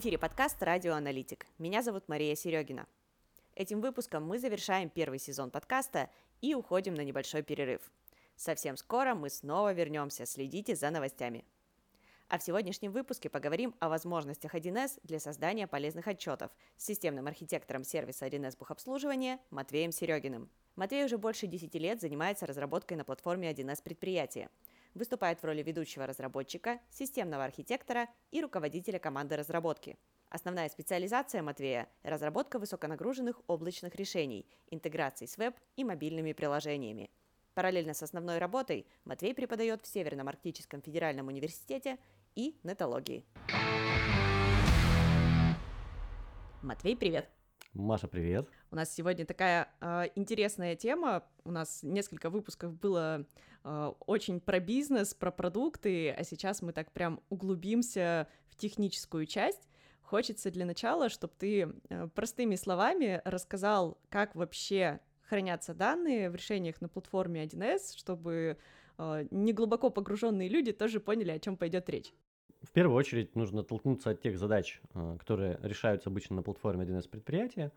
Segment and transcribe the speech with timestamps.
[0.00, 1.46] Эфире подкаст «Радио Аналитик».
[1.58, 2.86] Меня зовут Мария Серегина.
[3.54, 6.08] Этим выпуском мы завершаем первый сезон подкаста
[6.40, 7.82] и уходим на небольшой перерыв.
[8.34, 10.24] Совсем скоро мы снова вернемся.
[10.24, 11.44] Следите за новостями.
[12.28, 17.84] А в сегодняшнем выпуске поговорим о возможностях 1С для создания полезных отчетов с системным архитектором
[17.84, 20.48] сервиса 1С бухобслуживания Матвеем Серегиным.
[20.76, 24.48] Матвей уже больше 10 лет занимается разработкой на платформе 1С предприятия.
[24.94, 29.98] Выступает в роли ведущего разработчика, системного архитектора и руководителя команды разработки.
[30.28, 37.10] Основная специализация Матвея– разработка высоконагруженных облачных решений, интеграции с веб и мобильными приложениями.
[37.54, 41.98] Параллельно с основной работой Матвей преподает в Северном Арктическом федеральном университете
[42.34, 43.24] и нетологии.
[46.62, 47.28] Матвей, привет!
[47.72, 48.48] Маша, привет!
[48.72, 51.22] У нас сегодня такая э, интересная тема.
[51.44, 53.24] У нас несколько выпусков было
[53.62, 59.68] э, очень про бизнес, про продукты, а сейчас мы так прям углубимся в техническую часть.
[60.02, 66.80] Хочется для начала, чтобы ты э, простыми словами рассказал, как вообще хранятся данные в решениях
[66.80, 68.58] на платформе 1С, чтобы
[68.98, 72.12] э, неглубоко погруженные люди тоже поняли, о чем пойдет речь.
[72.62, 77.08] В первую очередь нужно оттолкнуться от тех задач, э, которые решаются обычно на платформе 1С
[77.08, 77.72] предприятия.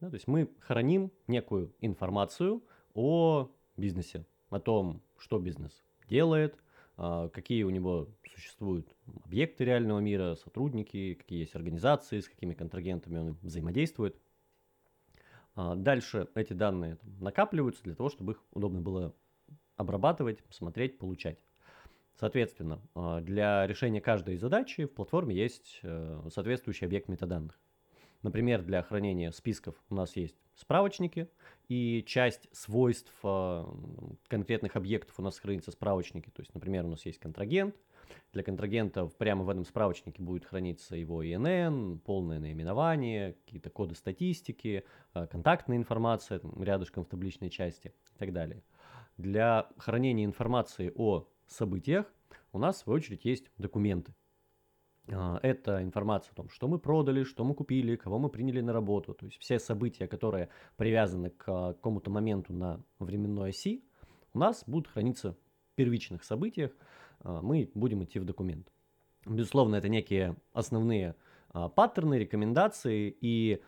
[0.00, 2.62] Да, то есть мы храним некую информацию
[2.94, 6.56] о бизнесе, о том, что бизнес делает,
[6.98, 8.94] э, какие у него существуют
[9.24, 14.16] объекты реального мира, сотрудники, какие есть организации, с какими контрагентами он взаимодействует.
[15.56, 19.12] А, дальше эти данные накапливаются для того, чтобы их удобно было
[19.74, 21.40] обрабатывать, смотреть, получать.
[22.18, 27.58] Соответственно, а, для решения каждой задачи в платформе есть э, соответствующий объект метаданных.
[28.22, 31.28] Например, для хранения списков у нас есть справочники,
[31.68, 33.72] и часть свойств а,
[34.26, 36.32] конкретных объектов у нас хранится в справочнике.
[36.32, 37.76] То есть, например, у нас есть контрагент,
[38.32, 44.84] для контрагентов прямо в этом справочнике будет храниться его ИНН, полное наименование, какие-то коды статистики,
[45.12, 48.64] а, контактная информация рядышком в табличной части и так далее.
[49.16, 52.06] Для хранения информации о событиях
[52.52, 54.14] у нас, в свою очередь, есть документы.
[55.10, 58.72] А, это информация о том, что мы продали, что мы купили, кого мы приняли на
[58.72, 59.14] работу.
[59.14, 63.84] То есть все события, которые привязаны к а, какому-то моменту на временной оси,
[64.34, 66.72] у нас будут храниться в первичных событиях,
[67.20, 68.72] а, мы будем идти в документ.
[69.26, 71.14] Безусловно, это некие основные
[71.74, 73.62] паттерны, рекомендации, и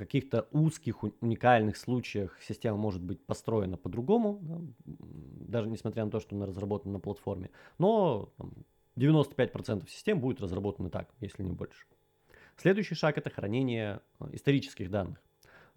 [0.00, 6.34] каких-то узких, уникальных случаях система может быть построена по-другому, да, даже несмотря на то, что
[6.34, 7.50] она разработана на платформе.
[7.78, 8.52] Но там,
[8.96, 11.86] 95% систем будет разработаны так, если не больше.
[12.56, 14.00] Следующий шаг это хранение
[14.32, 15.22] исторических данных.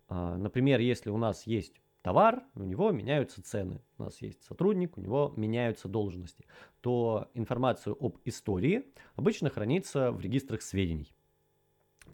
[0.10, 3.82] Например, если у нас есть товар, у него меняются цены.
[3.98, 6.46] У нас есть сотрудник, у него меняются должности.
[6.82, 8.86] То информацию об истории
[9.16, 11.14] обычно хранится в регистрах сведений.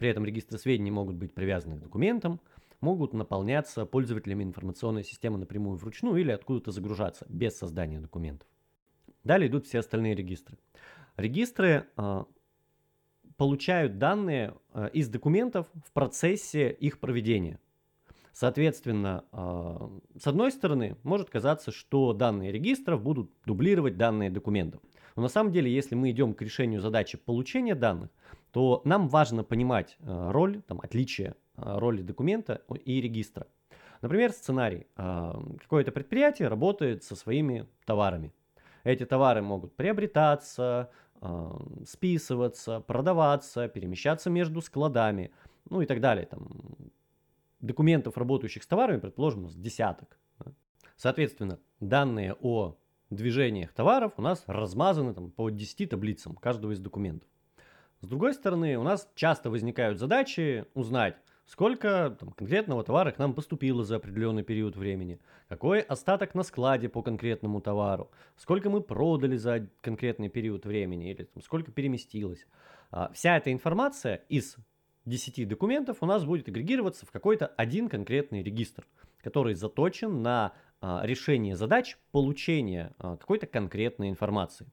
[0.00, 2.40] При этом регистры сведений могут быть привязаны к документам,
[2.80, 8.48] могут наполняться пользователями информационной системы напрямую вручную или откуда-то загружаться без создания документов.
[9.24, 10.56] Далее идут все остальные регистры.
[11.18, 12.24] Регистры э,
[13.36, 17.60] получают данные э, из документов в процессе их проведения–
[18.32, 24.80] Соответственно, а, с одной стороны, может казаться, что данные регистров будут дублировать данные документов.
[25.16, 28.10] Но на самом деле, если мы идем к решению задачи получения данных,
[28.52, 33.46] то нам важно понимать а, роль, там, отличие а, роли документа и регистра.
[34.02, 34.86] Например, сценарий.
[34.96, 38.32] Какое-то предприятие работает со своими товарами.
[38.82, 40.88] Эти товары могут приобретаться,
[41.86, 45.32] списываться, продаваться, перемещаться между складами,
[45.68, 46.24] ну и так далее.
[46.24, 46.48] Там,
[47.60, 50.18] документов, работающих с товарами, предположим, у нас десяток.
[50.96, 52.76] Соответственно, данные о
[53.10, 57.28] движениях товаров у нас размазаны там, по 10 таблицам каждого из документов.
[58.00, 63.34] С другой стороны, у нас часто возникают задачи узнать, сколько там, конкретного товара к нам
[63.34, 69.36] поступило за определенный период времени, какой остаток на складе по конкретному товару, сколько мы продали
[69.36, 72.46] за конкретный период времени или там, сколько переместилось.
[72.90, 74.56] А, вся эта информация из
[75.10, 78.86] 10 документов у нас будет агрегироваться в какой-то один конкретный регистр,
[79.22, 84.66] который заточен на а, решение задач получения а, какой-то конкретной информации.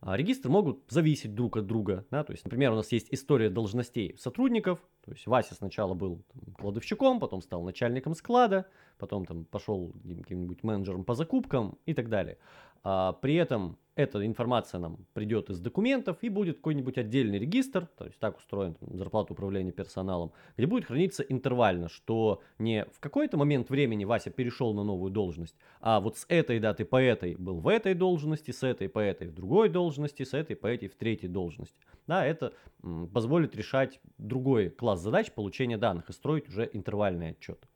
[0.00, 2.06] А, регистры могут зависеть друг от друга.
[2.10, 2.24] Да?
[2.24, 4.80] То есть, например, у нас есть история должностей сотрудников.
[5.04, 8.66] То есть Вася сначала был там, кладовщиком, потом стал начальником склада,
[8.98, 12.38] потом там, пошел каким-нибудь менеджером по закупкам и так далее.
[12.88, 18.04] А, при этом эта информация нам придет из документов и будет какой-нибудь отдельный регистр, то
[18.04, 23.70] есть так устроен зарплата управления персоналом, где будет храниться интервально, что не в какой-то момент
[23.70, 27.66] времени Вася перешел на новую должность, а вот с этой даты по этой был в
[27.66, 31.28] этой должности, с этой по этой в другой должности, с этой по этой в третьей
[31.28, 31.80] должности.
[32.06, 32.52] Да, это
[33.12, 37.66] позволит решать другой класс задач получения данных и строить уже интервальный отчет.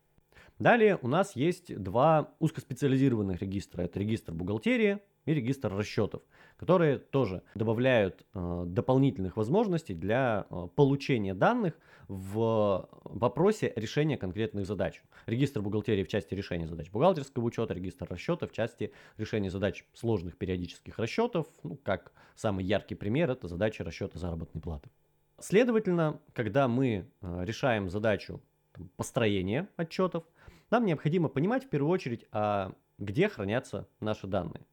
[0.61, 3.81] Далее у нас есть два узкоспециализированных регистра.
[3.81, 6.21] Это регистр бухгалтерии и регистр расчетов,
[6.59, 11.79] которые тоже добавляют э, дополнительных возможностей для э, получения данных
[12.09, 15.03] в вопросе решения конкретных задач.
[15.25, 20.37] Регистр бухгалтерии в части решения задач бухгалтерского учета, регистр расчетов в части решения задач сложных
[20.37, 21.47] периодических расчетов.
[21.63, 24.91] Ну, как самый яркий пример, это задача расчета заработной платы.
[25.39, 28.43] Следовательно, когда мы э, решаем задачу
[28.73, 30.25] там, построения отчетов,
[30.71, 34.65] нам необходимо понимать в первую очередь, а где хранятся наши данные.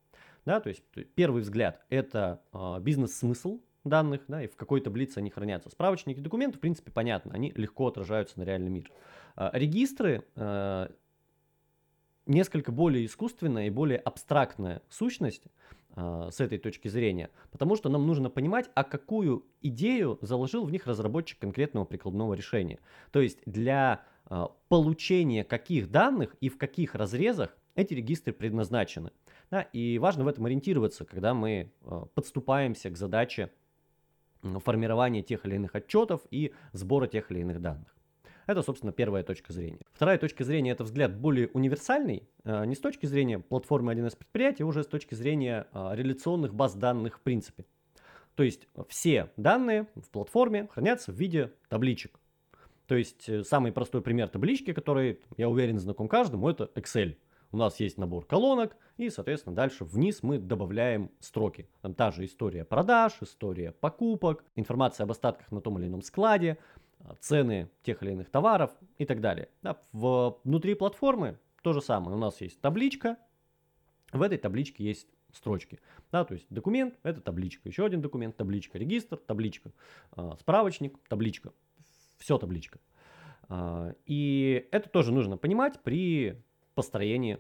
[0.46, 0.84] Да, то есть
[1.16, 5.70] первый взгляд– это э, бизнес-смысл данных, да, и в какой таблице они хранятся.
[5.70, 8.90] Справочники документов, в принципе, понятно, они легко отражаются на реальный мир.
[9.36, 10.88] Э, регистры э,
[12.26, 15.44] несколько более искусственная и более абстрактная сущность
[15.96, 20.86] с этой точки зрения, потому что нам нужно понимать, а какую идею заложил в них
[20.86, 22.78] разработчик конкретного прикладного решения.
[23.12, 29.12] То есть для э, получения каких данных и в каких разрезах эти регистры предназначены.
[29.51, 33.51] Да, и важно в этом ориентироваться, когда мы э, подступаемся к задаче
[34.63, 37.95] формирования тех или иных отчетов и сбора тех или иных данных.
[38.45, 39.79] Это, собственно, первая точка зрения.
[39.91, 44.63] Вторая точка зрения– это взгляд более универсальный, э, не с точки зрения платформы 1С предприятия,
[44.63, 47.65] а уже с точки зрения реляционных баз данных в принципе.
[48.38, 52.19] То есть все данные в платформе хранятся в виде табличек.
[52.88, 57.18] То есть самый простой пример таблички, который, я уверен, знаком каждому, это Excel
[57.51, 61.69] у нас есть набор колонок, и, соответственно, дальше вниз мы добавляем строки.
[61.81, 66.57] Там та же история продаж, история покупок, информация об остатках на том или ином складе,
[67.00, 69.50] а, цены тех или иных товаров и так далее.
[69.62, 72.16] Да, внутри платформы то же самое.
[72.18, 73.18] У нас есть табличка,
[74.12, 75.80] в этой табличке есть строчки.
[76.12, 79.72] Да, то есть документ– это табличка, еще один документ– табличка, регистр– табличка,
[80.16, 81.51] э, справочник– табличка,
[82.18, 82.80] все табличка.
[83.50, 86.42] Э, и это тоже нужно понимать при
[86.75, 87.40] построении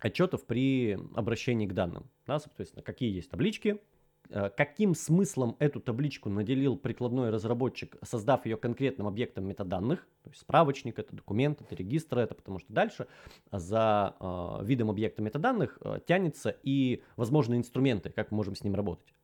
[0.00, 2.10] отчетов при обращении к данным.
[2.26, 3.80] Да, соответственно, какие есть таблички,
[4.28, 10.40] э, каким смыслом эту табличку наделил прикладной разработчик, создав ее конкретным объектом метаданных, то есть
[10.40, 13.06] справочник, это документ, это регистр, это потому что дальше
[13.50, 18.74] за э, видом объекта метаданных э, тянется и возможные инструменты, как мы можем с ним
[18.74, 19.14] работать.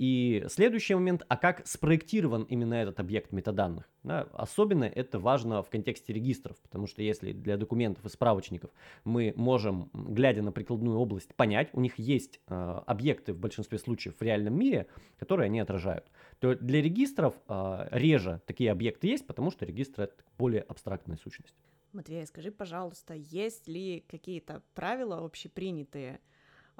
[0.00, 3.86] И следующий момент, а как спроектирован именно этот объект метаданных.
[4.02, 8.70] Да, особенно это важно в контексте регистров, потому что если для документов и справочников
[9.04, 14.14] мы можем, глядя на прикладную область, понять, у них есть э, объекты в большинстве случаев
[14.18, 14.86] в реальном мире,
[15.18, 16.06] которые они отражают,
[16.38, 21.56] то для регистров э, реже такие объекты есть, потому что регистры это более абстрактная сущность.
[21.92, 26.20] Матвей, скажи, пожалуйста, есть ли какие-то правила общепринятые, а,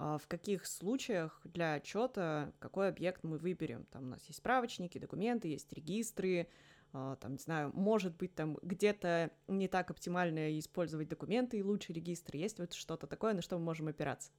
[0.01, 3.85] в каких случаях для отчета какой объект мы выберем.
[3.93, 6.49] Там у нас есть справочники, документы, есть регистры,
[6.93, 11.93] а, там, не знаю, может быть, там где-то не так оптимально использовать документы и лучше
[11.93, 12.39] регистры.
[12.39, 14.31] Есть вот что-то такое, на что мы можем опираться?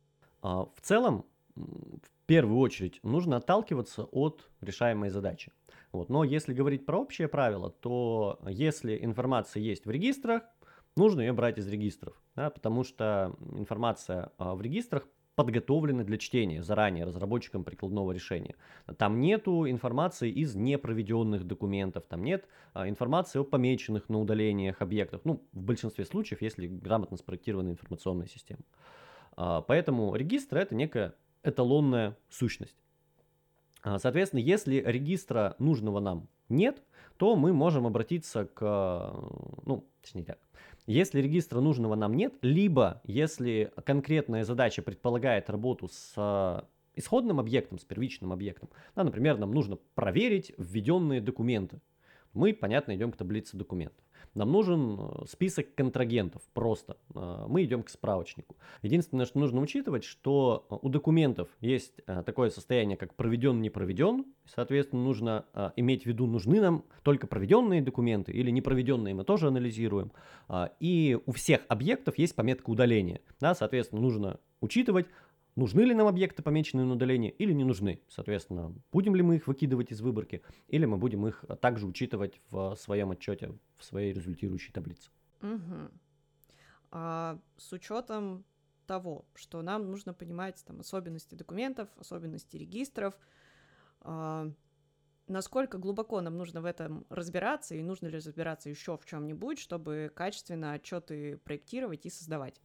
[0.42, 1.26] А, в целом,
[1.56, 5.52] в первую очередь, нужно отталкиваться от решаемой задачи.
[5.92, 6.10] Вот.
[6.10, 10.44] Но если говорить про общее правило, то если информация есть в регистрах,
[10.96, 17.06] нужно ее брать из регистров, да, потому что информация в регистрах подготовлены для чтения заранее
[17.06, 18.56] разработчиком прикладного решения.
[18.98, 25.22] Там нету информации из непроведенных документов, там нет а, информации о помеченных на удалениях объектах,
[25.24, 28.62] ну, в большинстве случаев, если грамотно спроектирована информационная система.
[29.38, 32.78] А, поэтому регистр это некая эталонная сущность.
[33.84, 36.84] А, соответственно, если регистра нужного нам нет,
[37.18, 38.62] то мы можем обратиться к,
[39.66, 40.40] ну, точнее так,
[40.88, 46.62] если регистра нужного нам нет, либо если конкретная задача предполагает работу с э,
[46.96, 51.82] исходным объектом, с первичным объектом, да, например, нам нужно проверить введенные документы,
[52.34, 54.04] мы, понятно, идем к таблице документов.
[54.34, 56.98] Нам нужен э, список контрагентов просто.
[57.14, 58.56] Э, мы идем к справочнику.
[58.82, 64.26] Единственное, что нужно учитывать, что э, у документов есть такое состояние, как проведен, не проведен.
[64.46, 65.46] Соответственно, нужно
[65.76, 70.12] иметь в виду, нужны нам только проведенные документы или не проведенные мы тоже анализируем.
[70.80, 73.22] И у всех объектов есть пометка удаления.
[73.40, 75.08] Да, соответственно, нужно учитывать,
[75.56, 78.02] нужны ли нам объекты, помеченные на удаление, или не нужны.
[78.08, 82.76] Соответственно, будем ли мы их выкидывать из выборки, или мы будем их также учитывать в
[82.76, 85.10] своем отчете, в своей результирующей таблице.
[85.42, 85.92] Угу.
[86.92, 88.46] А с учетом
[88.86, 93.18] того, что нам нужно понимать там особенности документов, особенности регистров,
[94.02, 94.52] э,
[95.28, 100.12] насколько глубоко нам нужно в этом разбираться и нужно ли разбираться еще в чем-нибудь, чтобы
[100.14, 102.62] качественно отчеты проектировать и создавать.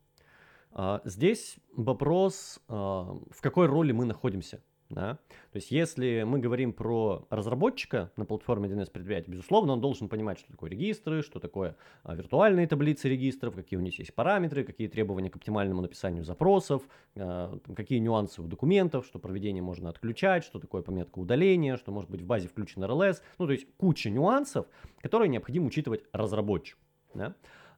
[0.78, 4.62] А, здесь вопрос, а, в какой роли мы находимся.
[4.90, 5.14] Да?
[5.50, 10.38] То есть, если мы говорим про разработчика на платформе DNS предприятия, безусловно, он должен понимать,
[10.38, 14.88] что такое регистры, что такое а, виртуальные таблицы регистров, какие у них есть параметры, какие
[14.88, 16.82] требования к оптимальному написанию запросов,
[17.14, 22.20] какие нюансы у документов, что проведение можно отключать, что такое пометка удаления, что может быть
[22.20, 23.22] в базе включен RLS.
[23.38, 24.66] Ну, то есть куча нюансов,
[25.00, 26.80] которые необходимо учитывать разработчику.
[27.14, 27.34] Да?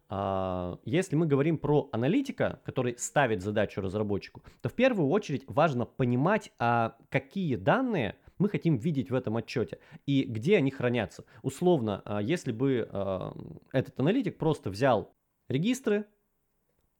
[0.08, 5.84] А, если мы говорим про аналитика, который ставит задачу разработчику, то в первую очередь важно
[5.84, 11.24] понимать, а какие данные мы хотим видеть в этом отчете и где они хранятся.
[11.42, 12.88] Условно, а, если бы
[13.72, 15.12] этот аналитик просто взял
[15.48, 16.06] регистры,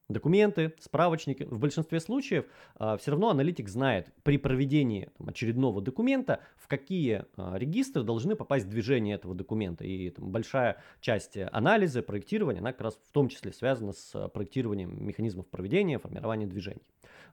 [0.09, 1.43] документы, справочники.
[1.43, 7.25] В большинстве случаев а, все равно аналитик знает при проведении там, очередного документа, в какие
[7.37, 9.85] а, регистры должны попасть движение этого документа.
[9.85, 14.27] И там, большая часть анализа, проектирования, она как раз в том числе связана с а,
[14.27, 16.81] проектированием механизмов проведения, формирования движений.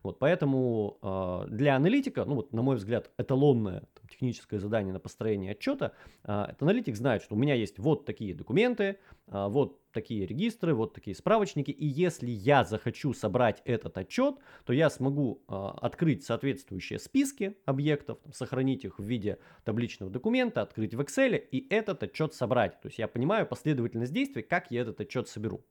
[0.03, 4.99] Вот, поэтому э, для аналитика, ну вот, на мой взгляд, эталонное там, техническое задание на
[4.99, 10.25] построение отчета, э, аналитик знает, что у меня есть вот такие документы, э, вот такие
[10.25, 14.35] регистры, вот такие справочники, и если я захочу собрать этот отчет,
[14.65, 20.61] то я смогу э, открыть соответствующие списки объектов, там, сохранить их в виде табличного документа,
[20.61, 22.79] открыть в Excel и этот отчет собрать.
[22.81, 25.65] То есть я понимаю последовательность действий, как я этот отчет соберу.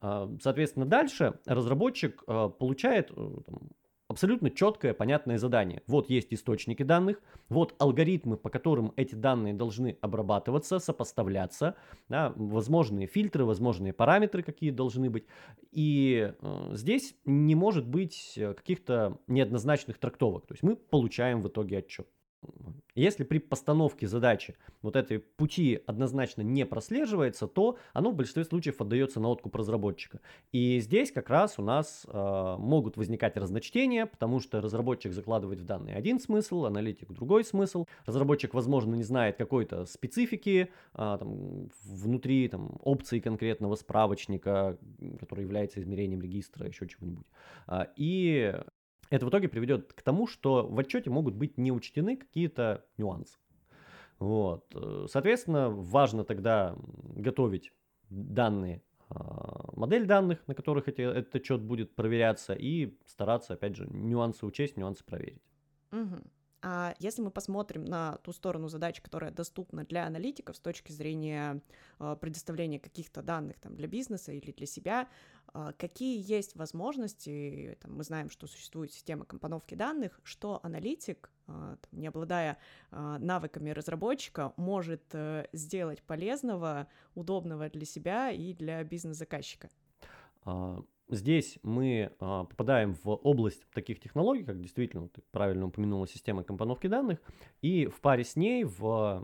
[0.00, 3.28] А, соответственно, дальше разработчик а, получает э,
[4.08, 5.82] абсолютно четкое, понятное задание.
[5.86, 11.76] Вот есть источники данных, вот алгоритмы, по которым эти данные должны обрабатываться, сопоставляться,
[12.08, 15.24] да, возможные фильтры, возможные параметры, какие должны быть.
[15.72, 20.46] И э, здесь не может быть э, каких-то неоднозначных трактовок.
[20.46, 22.06] То есть мы получаем в итоге отчет.
[22.96, 28.80] Если при постановке задачи вот этой пути однозначно не прослеживается, то оно в большинстве случаев
[28.80, 30.20] отдается на откуп разработчика.
[30.50, 35.64] И здесь как раз у нас э, могут возникать разночтения, потому что разработчик закладывает в
[35.66, 37.84] данные один смысл, аналитик другой смысл.
[38.06, 44.78] Разработчик, возможно, не знает какой-то специфики э, там, внутри там, опции конкретного справочника,
[45.20, 47.26] который является измерением регистра, еще чего-нибудь.
[47.68, 48.54] Э, и
[49.10, 53.38] это в итоге приведет к тому, что в отчете могут быть не учтены какие-то нюансы.
[54.18, 54.72] Вот.
[54.74, 56.76] Э, соответственно, важно тогда
[57.14, 57.72] готовить
[58.08, 63.86] данные, а, модель данных, на которых эти, этот отчет будет проверяться, и стараться, опять же,
[63.90, 65.42] нюансы учесть, нюансы проверить.
[65.92, 66.16] Угу.
[66.68, 71.62] А если мы посмотрим на ту сторону задач, которая доступна для аналитиков с точки зрения
[72.00, 75.08] э, предоставления каких-то данных там, для бизнеса или для себя,
[75.54, 81.76] э, какие есть возможности, там, мы знаем, что существует система компоновки данных, что аналитик, э,
[81.80, 82.58] там, не обладая
[82.90, 89.70] навыками разработчика, может э, сделать полезного, удобного для себя и для бизнес-заказчика?
[91.08, 96.88] Здесь мы а, попадаем в область таких технологий, как действительно, ты правильно упомянула, система компоновки
[96.88, 97.20] данных,
[97.62, 99.22] и в паре с ней в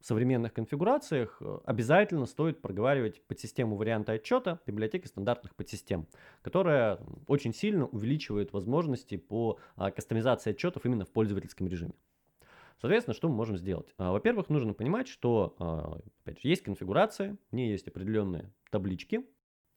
[0.00, 6.06] современных конфигурациях э, обязательно стоит проговаривать подсистему варианта отчета библиотеки стандартных подсистем,
[6.40, 11.94] которая очень сильно увеличивает возможности по а, кастомизации отчетов именно в пользовательском режиме.
[12.80, 13.92] Соответственно, что мы можем сделать?
[13.98, 19.26] А, во-первых, нужно понимать, что а, опять же, есть конфигурация, в ней есть определенные таблички,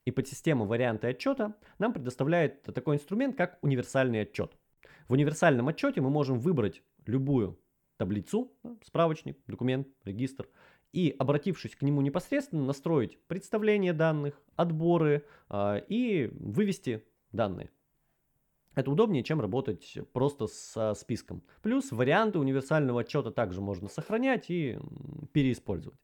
[0.06, 4.52] и подсистема варианты отчета нам предоставляет такой инструмент, как универсальный отчет.
[5.08, 7.60] В универсальном отчете мы можем выбрать любую
[7.98, 8.52] таблицу,
[8.84, 10.48] справочник, документ, регистр,
[10.92, 17.70] и, обратившись к нему непосредственно, настроить представление данных, отборы э, и вывести данные.
[18.76, 21.44] Это удобнее, чем работать просто со списком.
[21.62, 24.80] Плюс варианты универсального отчета также можно сохранять и
[25.34, 26.00] переиспользовать.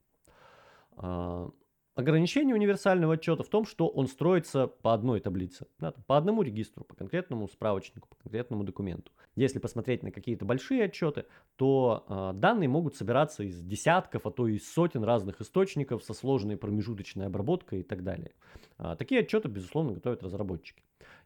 [1.98, 6.84] Ограничение универсального отчета в том, что он строится по одной таблице, да, по одному регистру,
[6.84, 9.10] по конкретному справочнику, по конкретному документу.
[9.34, 11.24] Если посмотреть на какие-то большие отчеты,
[11.56, 16.56] то э, данные могут собираться из десятков, а то и сотен разных источников со сложной
[16.56, 18.30] промежуточной обработкой и так далее.
[18.76, 20.84] А, такие отчеты, безусловно, готовят разработчики.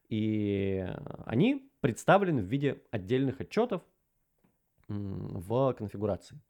[0.08, 0.88] И
[1.26, 3.82] они представлены в виде отдельных отчетов
[4.88, 6.40] в конфигурации.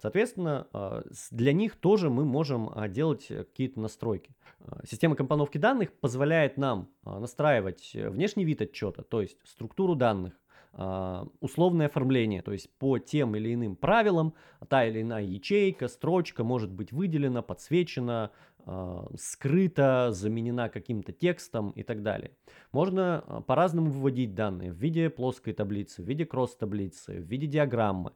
[0.00, 4.30] Соответственно, а, для них тоже мы можем а, делать какие-то настройки.
[4.60, 10.34] А, система компоновки данных позволяет нам настраивать внешний вид отчета, то есть структуру данных,
[10.74, 14.34] э, условное оформление, то есть по тем или иным правилам
[14.68, 18.30] та или иная ячейка, строчка может быть выделена, подсвечена,
[18.66, 22.32] э, скрыта, заменена каким-то текстом и так далее.
[22.72, 28.12] Можно э, по-разному выводить данные в виде плоской таблицы, в виде кросс-таблицы, в виде диаграммы.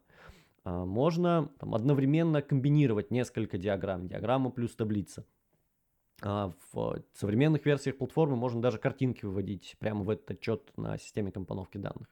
[0.65, 5.25] Э, можно там, одновременно комбинировать несколько диаграмм, диаграмма плюс таблица.
[6.25, 11.33] А, в современных версиях платформы можно даже картинки выводить прямо в этот отчет на системе
[11.33, 12.09] компоновки данных.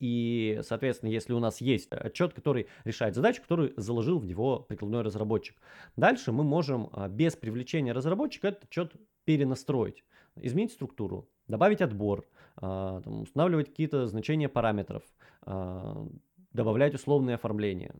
[0.00, 5.02] И, соответственно, если у нас есть отчет, который решает задачу, которую заложил в него прикладной
[5.02, 5.56] разработчик,
[5.96, 8.92] дальше мы можем а, без привлечения разработчика этот отчет
[9.24, 10.04] перенастроить,
[10.36, 12.26] изменить структуру, добавить отбор,
[12.56, 15.02] а, устанавливать какие-то значения параметров,
[16.52, 17.94] добавлять условные оформления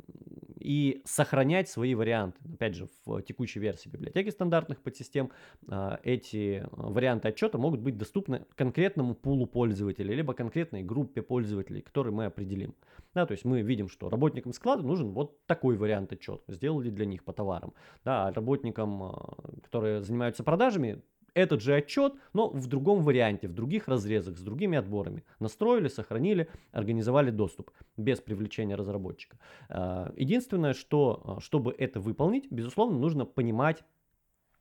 [0.60, 2.38] и сохранять свои варианты.
[2.52, 5.30] Опять же, в текущей версии библиотеки стандартных подсистем
[5.68, 12.12] а, эти варианты отчета могут быть доступны конкретному пулу пользователей, либо конкретной группе пользователей, которые
[12.12, 12.74] мы определим.
[13.14, 17.06] Да, то есть мы видим, что работникам склада нужен вот такой вариант отчета, сделали для
[17.06, 17.72] них по товарам.
[18.04, 21.00] Да, а работникам, а, которые занимаются продажами,
[21.38, 25.24] этот же отчет, но в другом варианте, в других разрезах, с другими отборами.
[25.38, 29.38] Настроили, сохранили, организовали доступ без привлечения разработчика.
[29.68, 33.84] А, единственное, что, а, чтобы это выполнить, безусловно, нужно понимать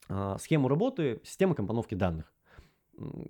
[0.08, 2.32] а, схему работы системы компоновки данных.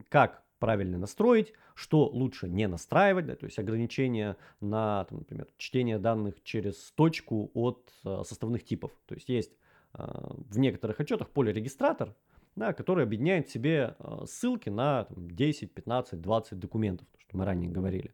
[0.10, 6.00] Как правильно настроить, что лучше не настраивать, да, то есть ограничения на, там, например, чтение
[6.00, 8.92] данных через точку от составных типов.
[9.06, 9.51] То есть есть
[9.94, 12.16] в некоторых отчетах поле регистратор,
[12.58, 17.46] да, который объединяет в себе а, ссылки на там, 10, 15, 20 документов, что мы
[17.46, 18.12] ранее говорили.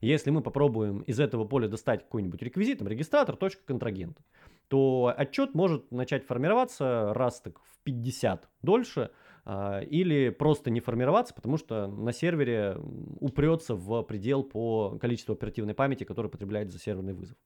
[0.00, 4.24] Если мы попробуем из этого поля достать какой-нибудь реквизит, там, регистратор, точка контрагента,
[4.68, 9.10] то отчет может начать формироваться раз так в 50 дольше,
[9.44, 12.78] а, или просто не формироваться, потому что на сервере
[13.20, 17.36] упрется в предел по количеству оперативной памяти, который потребляет за серверный вызов.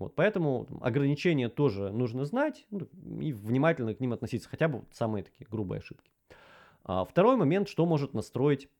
[0.00, 2.88] Вот, поэтому ограничения тоже нужно знать ну,
[3.20, 6.10] и внимательно к ним относиться, хотя бы самые такие грубые ошибки.
[6.84, 8.70] А, второй момент, что может настроить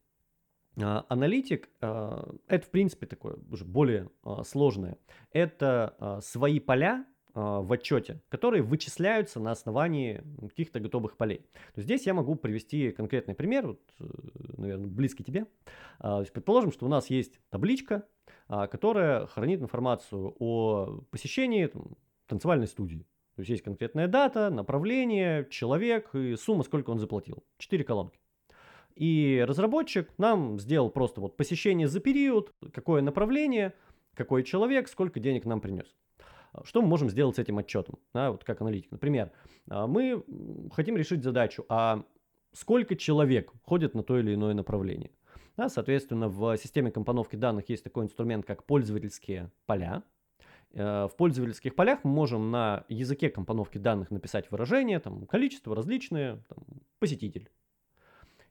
[0.80, 4.96] а, аналитик, а, это в принципе такое уже более а, сложное.
[5.30, 11.46] Это а, свои поля а, в отчете, которые вычисляются на основании каких-то готовых полей.
[11.74, 14.04] То здесь я могу привести конкретный пример, вот, э,
[14.56, 15.46] наверное, близкий тебе.
[15.98, 18.06] А, предположим, что у нас есть табличка,
[18.48, 21.70] которая хранит информацию о посещении
[22.26, 23.06] танцевальной студии.
[23.36, 27.42] То есть есть конкретная дата, направление, человек и сумма, сколько он заплатил.
[27.58, 28.18] Четыре колонки.
[28.96, 33.72] И разработчик нам сделал просто вот посещение за период, какое направление,
[34.14, 35.96] какой человек, сколько денег нам принес.
[36.64, 38.90] Что мы можем сделать с этим отчетом, да, вот как аналитик?
[38.90, 39.30] Например,
[39.68, 40.24] а, мы
[40.74, 42.04] хотим решить задачу, а
[42.52, 45.12] сколько человек ходит на то или иное направление.
[45.60, 50.02] Да, соответственно, в системе компоновки данных есть такой инструмент, как пользовательские поля.
[50.72, 56.42] Э, в пользовательских полях мы можем на языке компоновки данных написать выражение, там, количество различные,
[56.48, 56.64] там,
[56.98, 57.50] посетитель.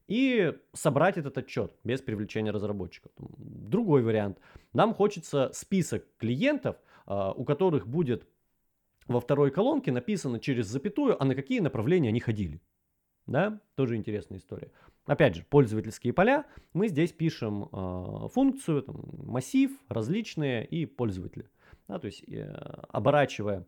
[0.06, 3.10] И собрать этот отчет без привлечения разработчиков.
[3.18, 4.38] Другой вариант.
[4.72, 8.28] Нам хочется список клиентов, а, у которых будет
[9.08, 12.60] во второй колонке написано через запятую, а на какие направления они ходили.
[13.26, 14.70] Да, тоже интересная история.
[15.06, 16.46] Опять же, пользовательские поля.
[16.72, 21.50] Мы здесь пишем э, функцию, там, массив, различные и пользователи.
[21.88, 22.44] Да, то есть э,
[22.90, 23.66] оборачивая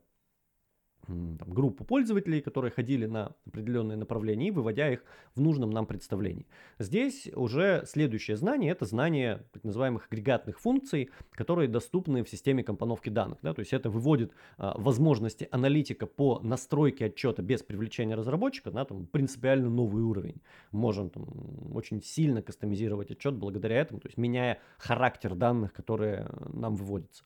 [1.07, 6.47] там, группу пользователей, которые ходили на определенные направления, и выводя их в нужном нам представлении.
[6.79, 13.09] Здесь уже следующее знание– это знание так называемых агрегатных функций, которые доступны в системе компоновки
[13.09, 13.39] данных.
[13.43, 13.55] Да?
[13.55, 19.07] То есть это выводит а, возможности аналитика по настройке отчета без привлечения разработчика на там,
[19.07, 20.41] принципиально новый уровень.
[20.71, 21.27] Можем там,
[21.75, 27.25] очень сильно кастомизировать отчет благодаря этому, то есть меняя характер данных, которые нам выводятся.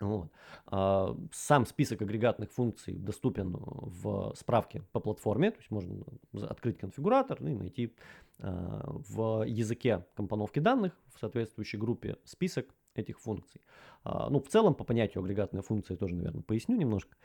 [0.00, 0.30] Вот.
[0.66, 6.04] А, сам список агрегатных функций доступен в справке по платформе, то есть можно
[6.48, 7.94] открыть конфигуратор и найти
[8.40, 13.60] а, в языке компоновки данных в соответствующей группе список этих функций.
[14.02, 17.16] А, ну, в целом, по понятию агрегатные функции тоже, наверное, поясню немножко.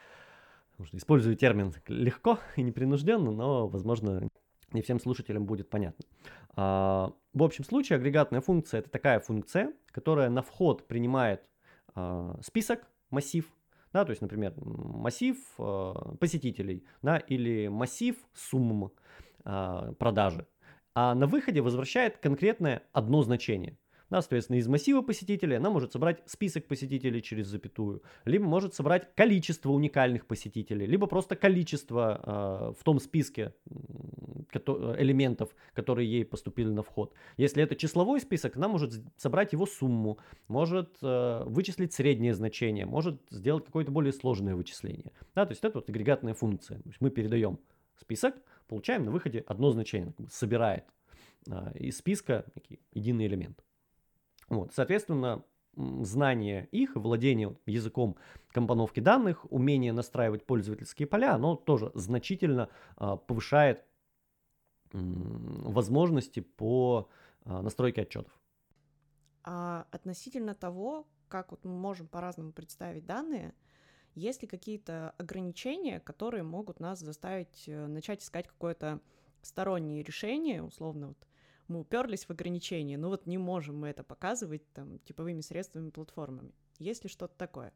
[0.71, 4.29] Потому что использую термин легко и непринужденно, но, возможно,
[4.71, 6.05] не всем слушателям будет понятно.
[6.55, 11.41] В общем случае, агрегатная функция– это такая функция, которая на вход принимает
[12.41, 13.51] список, массив,
[13.93, 18.91] да, то есть, например, массив э, посетителей, да, или массив сумм
[19.45, 20.47] э, продажи,
[20.93, 23.78] а на выходе возвращает конкретное одно значение.
[24.09, 29.13] Да, соответственно, из массива посетителей она может собрать список посетителей через запятую, либо может собрать
[29.15, 33.53] количество уникальных посетителей, либо просто количество э, в том списке
[34.51, 37.13] элементов, которые ей поступили на вход.
[37.37, 40.17] Если это числовой список, она может собрать его сумму,
[40.47, 45.11] может э, вычислить среднее значение, может сделать какое-то более сложное вычисление.
[45.35, 46.79] Да, то есть это вот агрегатная функция.
[46.79, 47.59] То есть мы передаем
[47.95, 48.35] список,
[48.67, 50.85] получаем на выходе одно значение, собирает
[51.47, 52.45] э, из списка
[52.93, 53.63] единый элемент.
[54.49, 55.43] Вот, соответственно,
[55.75, 58.17] знание их, владение языком
[58.49, 63.85] компоновки данных, умение настраивать пользовательские поля, оно тоже значительно а, повышает
[64.91, 67.09] возможности по
[67.45, 68.31] а, настройке отчетов.
[69.43, 73.53] А относительно того, как вот мы можем по-разному представить данные,
[74.15, 78.99] есть ли какие-то ограничения, которые могут нас заставить э, начать искать какое-то
[79.41, 81.28] стороннее решение, условно, вот
[81.69, 86.53] мы уперлись в ограничения, но вот не можем мы это показывать там типовыми средствами, платформами.
[86.79, 87.73] Есть ли что-то такое?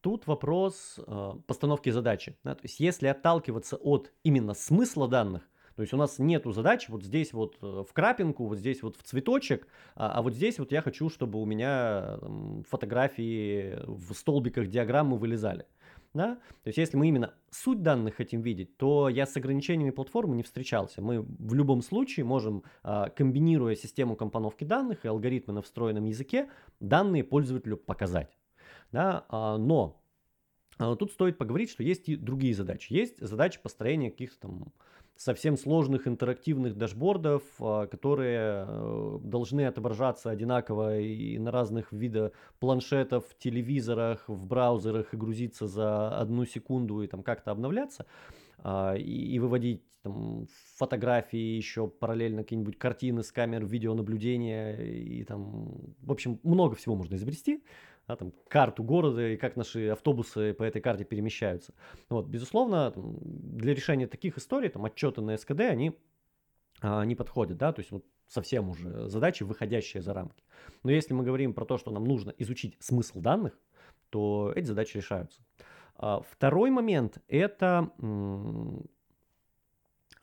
[0.00, 2.36] Тут вопрос э, постановки задачи.
[2.44, 2.54] Да?
[2.54, 7.02] То есть если отталкиваться от именно смысла данных, то есть у нас нету задачи вот
[7.02, 10.70] здесь вот э, в крапинку, вот здесь вот в цветочек, а, а вот здесь вот
[10.72, 15.66] я хочу, чтобы у меня там, фотографии в столбиках диаграммы вылезали.
[16.14, 16.36] Да?
[16.62, 20.44] То есть если мы именно суть данных хотим видеть, то я с ограничениями платформы не
[20.44, 21.02] встречался.
[21.02, 26.48] Мы в любом случае можем, а, комбинируя систему компоновки данных и алгоритмы на встроенном языке,
[26.78, 28.38] данные пользователю показать.
[28.92, 29.26] Да?
[29.28, 30.00] А, но
[30.78, 32.92] а, тут стоит поговорить, что есть и другие задачи.
[32.92, 34.72] Есть задачи построения каких-то там
[35.16, 43.24] совсем сложных интерактивных дашбордов, а, которые э, должны отображаться одинаково и на разных видах планшетов,
[43.38, 48.06] телевизорах, в браузерах и грузиться за одну секунду и там как-то обновляться
[48.58, 50.46] а, и, выводить там,
[50.76, 57.14] фотографии, еще параллельно какие-нибудь картины с камер видеонаблюдения и там, в общем, много всего можно
[57.14, 57.62] изобрести
[58.06, 61.74] да, там, карту города и как наши автобусы по этой карте перемещаются.
[62.08, 65.98] Вот, безусловно, там, для решения таких историй там, отчеты на СКД, они
[66.80, 70.44] а, не подходят, да, то есть вот совсем уже задачи, выходящие за рамки.
[70.82, 73.58] Но если мы говорим про то, что нам нужно изучить смысл данных,
[74.10, 75.42] то эти задачи решаются.
[75.96, 77.90] А, второй момент– это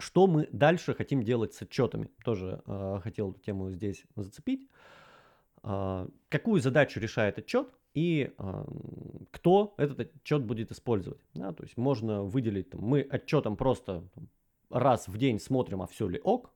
[0.02, 2.10] что мы дальше хотим делать с отчетами.
[2.26, 4.68] Тоже э, хотел эту тему здесь зацепить.
[5.64, 8.66] А, какую задачу решает отчет и а,
[9.32, 11.22] кто этот отчет будет использовать.
[11.34, 14.04] Да, то есть можно выделить, мы отчетом просто
[14.70, 16.52] раз в день смотрим, а все ли ок.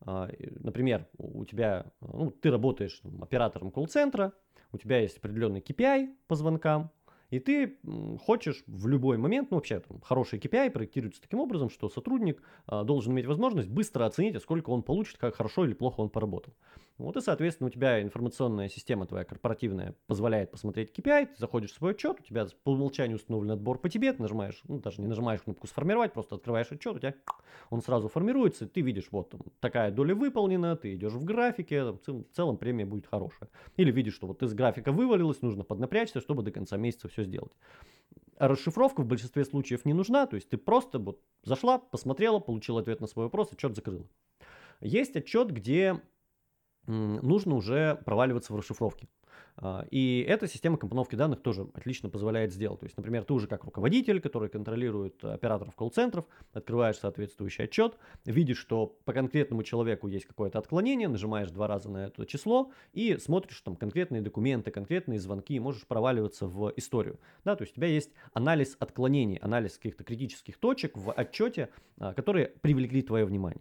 [0.00, 0.28] А,
[0.60, 4.32] например, у тебя, ну, ты работаешь оператором колл-центра,
[4.72, 6.90] у тебя есть определенный KPI по звонкам,
[7.32, 7.78] и ты
[8.26, 12.84] хочешь в любой момент, ну вообще там, хороший KPI проектируется таким образом, что сотрудник а,
[12.84, 16.52] должен иметь возможность быстро оценить, сколько он получит, как хорошо или плохо он поработал.
[16.98, 21.76] Вот и, соответственно, у тебя информационная система твоя корпоративная позволяет посмотреть KPI, ты заходишь в
[21.76, 25.08] свой отчет, у тебя по умолчанию установлен отбор по тебе, ты нажимаешь, ну даже не
[25.08, 27.14] нажимаешь кнопку сформировать, просто открываешь отчет, у тебя
[27.70, 32.24] он сразу формируется, ты видишь, вот там, такая доля выполнена, ты идешь в графике, там,
[32.24, 33.48] в целом премия будет хорошая.
[33.76, 37.52] Или видишь, что вот из графика вывалилось, нужно поднапрячься, чтобы до конца месяца все сделать.
[38.38, 42.80] А расшифровка в большинстве случаев не нужна, то есть ты просто вот зашла, посмотрела, получила
[42.80, 44.06] ответ на свой вопрос, отчет закрыла.
[44.80, 46.00] Есть отчет, где
[46.86, 49.08] нужно уже проваливаться в расшифровке.
[49.56, 52.80] А, и эта система компоновки данных тоже отлично позволяет сделать.
[52.80, 58.58] То есть, например, ты уже как руководитель, который контролирует операторов колл-центров, открываешь соответствующий отчет, видишь,
[58.58, 63.60] что по конкретному человеку есть какое-то отклонение, нажимаешь два раза на это число и смотришь
[63.60, 67.18] там конкретные документы, конкретные звонки, можешь проваливаться в историю.
[67.44, 71.68] Да, то есть у тебя есть анализ отклонений, анализ каких-то критических точек в отчете,
[71.98, 73.60] а, которые привлекли твое внимание.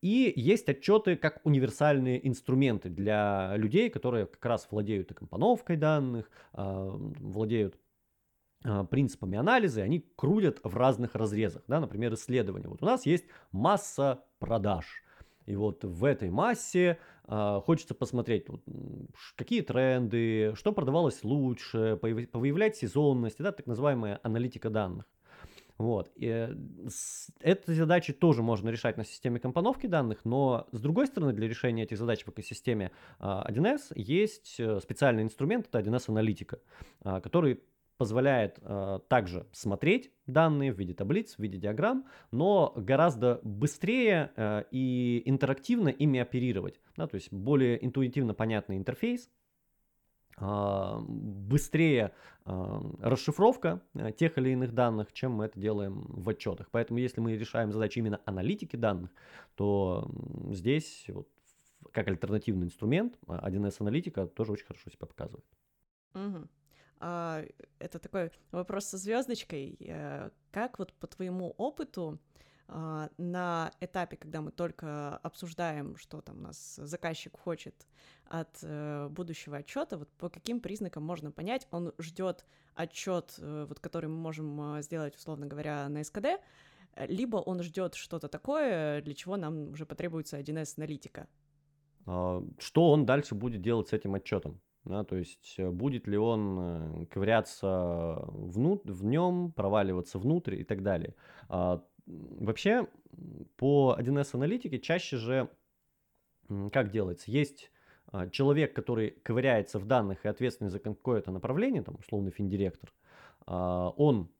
[0.00, 6.30] И есть отчеты как универсальные инструменты для людей, которые как раз владеют и компоновкой данных,
[6.52, 7.78] а, владеют
[8.64, 11.62] а, принципами анализа, и они крутят в разных разрезах.
[11.68, 11.80] Да?
[11.80, 12.68] Например, исследования.
[12.68, 15.02] Вот у нас есть масса продаж.
[15.46, 18.44] И вот в этой массе э, хочется посмотреть,
[19.34, 25.06] какие тренды, что продавалось лучше, повыявлять сезонность, да, так называемая аналитика данных.
[25.78, 26.10] Вот.
[26.16, 26.54] И э,
[27.40, 31.84] эти задачи тоже можно решать на системе компоновки данных, но с другой стороны, для решения
[31.84, 36.58] этих задач в экосистеме 1С а, есть э, специальный инструмент, это 1С-аналитика,
[37.02, 37.60] а, который
[37.98, 44.64] позволяет э, также смотреть данные в виде таблиц, в виде диаграмм, но гораздо быстрее э,
[44.70, 46.80] и интерактивно ими оперировать.
[46.96, 49.28] Да, то есть более интуитивно понятный интерфейс,
[50.40, 52.12] быстрее
[52.44, 56.68] а, расшифровка э, тех или иных данных, чем мы это делаем в отчетах.
[56.70, 59.10] Поэтому если мы решаем задачи именно аналитики данных,
[59.54, 60.10] то
[60.50, 61.28] здесь вот,
[61.92, 65.44] как альтернативный инструмент 1С а, аналитика тоже очень хорошо себя показывает.
[66.14, 66.48] Угу.
[67.00, 67.44] А,
[67.78, 69.76] это такой вопрос со звездочкой.
[69.80, 76.38] Э, как вот по твоему опыту а, на этапе, когда мы только обсуждаем, что там
[76.38, 77.86] у нас заказчик хочет
[78.28, 83.80] от э, будущего отчета, вот по каким признакам можно понять, он ждет отчет, э, вот
[83.80, 86.40] который мы можем э, сделать, условно говоря, на СКД,
[86.96, 91.26] либо он ждет что-то такое, для чего нам уже потребуется 1С аналитика.
[92.06, 94.60] А, что он дальше будет делать с этим отчетом?
[94.84, 101.14] Да, то есть будет ли он ковыряться внут, в нем, проваливаться внутрь и так далее.
[102.08, 102.88] Вообще,
[103.56, 105.50] по 1С аналитике чаще же
[106.72, 107.30] как делается?
[107.30, 107.70] Есть
[108.06, 112.92] а, человек, который ковыряется в данных и ответственный за какое-то направление, там, условно, финдиректор,
[113.46, 114.30] а, он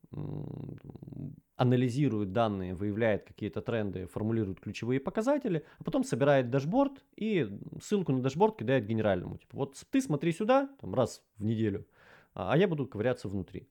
[1.57, 7.47] анализирует данные, выявляет какие-то тренды, формулирует ключевые показатели, а потом собирает дашборд и
[7.83, 9.37] ссылку на дашборд кидает генеральному.
[9.37, 11.87] Типа, вот ты смотри сюда, там, раз в неделю,
[12.33, 13.69] а, а я буду ковыряться внутри.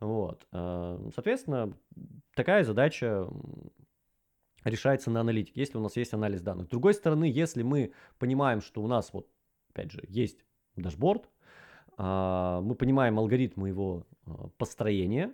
[0.00, 0.46] Вот.
[0.50, 1.72] Соответственно,
[2.34, 3.26] такая задача
[4.68, 6.66] решается на аналитике, если у нас есть анализ данных.
[6.66, 9.28] С другой стороны, если мы понимаем, что у нас, вот,
[9.70, 10.44] опять же, есть
[10.76, 11.28] дашборд,
[11.96, 15.32] а, мы понимаем алгоритмы его а, построения,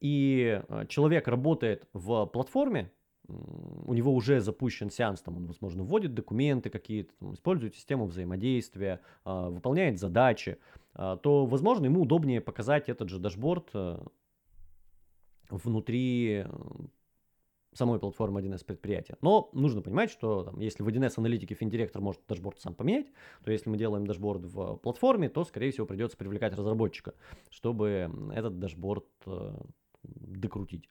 [0.00, 2.92] и а, человек работает в платформе,
[3.28, 9.98] у него уже запущен сеанс, там он, возможно, вводит документы какие-то, использует систему взаимодействия, выполняет
[9.98, 10.58] задачи,
[10.96, 13.70] то, возможно, ему удобнее показать этот же дашборд
[15.50, 16.48] внутри э,
[17.72, 19.16] самой платформы 1С предприятия.
[19.20, 23.06] Но нужно понимать, что там, если в 1С аналитике финдиректор может дашборд сам поменять,
[23.44, 27.14] то если мы делаем дашборд в платформе, то, скорее всего, придется привлекать разработчика,
[27.50, 29.54] чтобы этот дашборд э,
[30.02, 30.88] докрутить.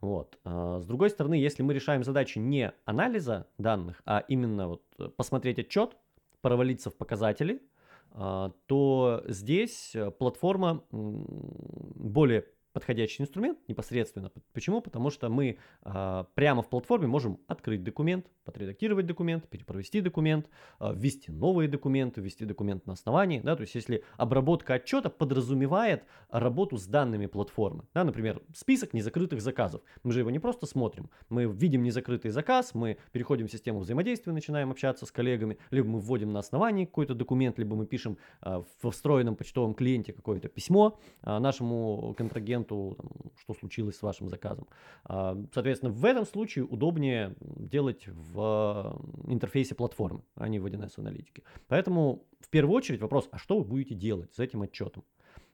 [0.00, 0.38] Вот.
[0.44, 4.82] А с другой стороны, если мы решаем задачи не анализа данных, а именно вот
[5.16, 5.96] посмотреть отчет,
[6.40, 7.71] провалиться в показатели, а,
[8.14, 14.30] то здесь платформа более подходящий инструмент непосредственно.
[14.52, 14.80] Почему?
[14.80, 20.48] Потому что мы э, прямо в платформе можем открыть документ, подредактировать документ, перепровести документ,
[20.80, 23.40] э, ввести новые документы, ввести документ на основании.
[23.40, 23.56] Да?
[23.56, 27.84] То есть если обработка отчета подразумевает работу с данными платформы.
[27.94, 28.04] Да?
[28.04, 29.82] Например, список незакрытых заказов.
[30.02, 31.10] Мы же его не просто смотрим.
[31.28, 36.00] Мы видим незакрытый заказ, мы переходим в систему взаимодействия, начинаем общаться с коллегами, либо мы
[36.00, 40.98] вводим на основании какой-то документ, либо мы пишем э, в встроенном почтовом клиенте какое-то письмо
[41.22, 42.96] э, нашему контрагенту, клиенту,
[43.38, 44.66] что случилось с вашим заказом.
[45.04, 51.42] А, соответственно, в этом случае удобнее делать в интерфейсе платформы, а не в 1С аналитике.
[51.68, 55.04] Поэтому в первую очередь вопрос, а что вы будете делать с этим отчетом?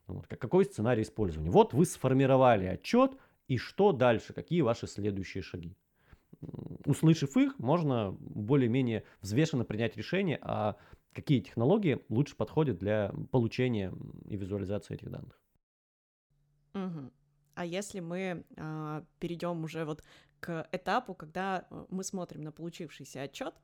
[0.07, 1.51] Вот, какой сценарий использования?
[1.51, 3.13] Вот вы сформировали отчет,
[3.47, 4.33] и что дальше?
[4.33, 5.77] Какие ваши следующие шаги?
[6.87, 10.77] Услышав их, можно более-менее взвешенно принять решение, а
[11.13, 13.93] какие технологии лучше подходят для получения
[14.29, 15.39] и визуализации этих данных.
[16.87, 17.11] Угу.
[17.55, 20.05] А если мы а, перейдем уже вот
[20.41, 23.55] к этапу, когда э, мы смотрим на получившийся отчет,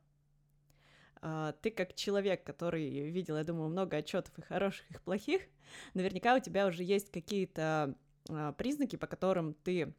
[1.21, 5.41] а, ты как человек, который видел, я думаю, много отчетов и хороших, и плохих,
[5.93, 7.95] наверняка у тебя уже есть какие-то
[8.29, 9.93] а, признаки, по которым ты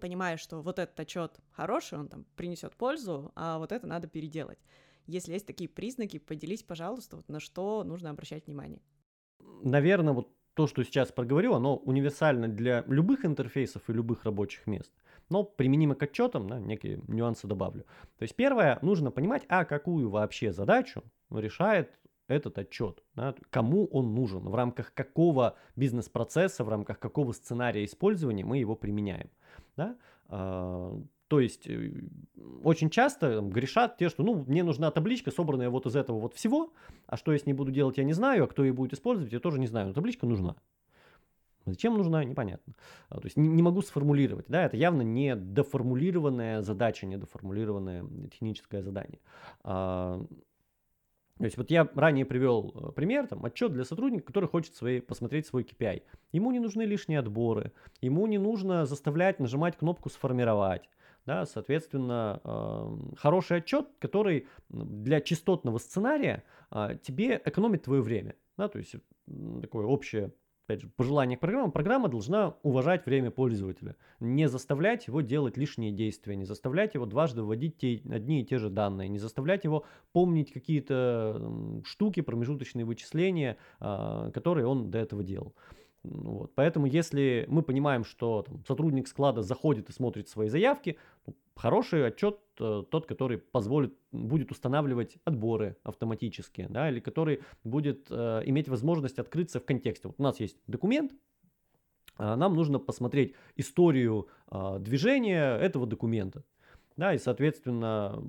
[0.00, 4.58] понимаешь, что вот этот отчет хороший, он там принесет пользу, а вот это надо переделать.
[5.06, 8.82] Если есть такие признаки, поделись, пожалуйста, вот на что нужно обращать внимание.
[9.62, 14.90] Наверное, вот то, что сейчас проговорил, оно универсально для любых интерфейсов и любых рабочих мест,
[15.28, 17.84] но применимо к отчетам, да, некие нюансы добавлю.
[18.18, 21.92] То есть первое, нужно понимать, а какую вообще задачу решает
[22.26, 28.44] этот отчет, да, кому он нужен, в рамках какого бизнес-процесса, в рамках какого сценария использования
[28.44, 29.28] мы его применяем.
[29.76, 29.96] Да?
[31.28, 31.92] То есть э,
[32.62, 36.72] очень часто грешат те, что ну мне нужна табличка, собранная вот из этого вот всего,
[37.06, 39.32] а что я с ней буду делать, я не знаю, а кто ее будет использовать,
[39.32, 40.56] я тоже не знаю, но табличка нужна.
[41.64, 42.74] Зачем нужна, непонятно.
[43.08, 44.46] А, то есть не, могу сформулировать.
[44.48, 49.18] Да, это явно не доформулированная задача, не доформулированное техническое задание.
[49.64, 50.24] А,
[51.38, 55.46] то есть вот я ранее привел пример, там, отчет для сотрудника, который хочет свои, посмотреть
[55.46, 56.02] свой KPI.
[56.32, 60.88] Ему не нужны лишние отборы, ему не нужно заставлять нажимать кнопку «Сформировать».
[61.26, 62.40] Да, соответственно,
[63.16, 68.36] хороший отчет, который для частотного сценария э, тебе экономит твое время.
[68.56, 68.94] Да, то есть
[69.60, 70.32] такое общее
[70.66, 75.92] опять же, пожелание к программе, программа должна уважать время пользователя, не заставлять его делать лишние
[75.92, 79.84] действия, не заставлять его дважды вводить те, одни и те же данные, не заставлять его
[80.12, 85.54] помнить какие-то штуки, промежуточные вычисления, а, которые он до этого делал.
[86.10, 86.54] Вот.
[86.54, 92.06] Поэтому, если мы понимаем, что там, сотрудник склада заходит и смотрит свои заявки, ну, хороший
[92.06, 98.68] отчет э, тот, который позволит, будет устанавливать отборы автоматически, да, или который будет э, иметь
[98.68, 100.08] возможность открыться в контексте.
[100.08, 101.12] Вот у нас есть документ,
[102.18, 106.44] а, нам нужно посмотреть историю а, движения этого документа.
[106.96, 108.22] Да, и, соответственно,